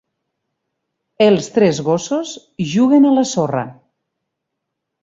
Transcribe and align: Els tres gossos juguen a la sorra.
Els 1.25 1.51
tres 1.59 1.83
gossos 1.91 2.33
juguen 2.73 3.07
a 3.13 3.17
la 3.21 3.29
sorra. 3.35 3.67